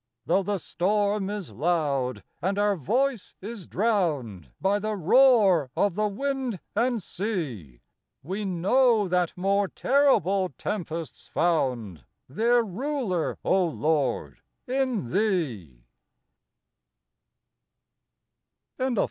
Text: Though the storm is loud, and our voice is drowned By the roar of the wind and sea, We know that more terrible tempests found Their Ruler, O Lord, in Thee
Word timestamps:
Though 0.25 0.41
the 0.41 0.57
storm 0.57 1.29
is 1.29 1.51
loud, 1.51 2.23
and 2.41 2.57
our 2.57 2.75
voice 2.75 3.35
is 3.39 3.67
drowned 3.67 4.49
By 4.59 4.79
the 4.79 4.95
roar 4.95 5.69
of 5.75 5.93
the 5.93 6.07
wind 6.07 6.59
and 6.75 7.03
sea, 7.03 7.81
We 8.23 8.43
know 8.43 9.07
that 9.07 9.37
more 9.37 9.67
terrible 9.67 10.53
tempests 10.57 11.27
found 11.27 12.03
Their 12.27 12.63
Ruler, 12.63 13.37
O 13.45 13.63
Lord, 13.67 14.41
in 14.65 15.11
Thee 15.11 15.83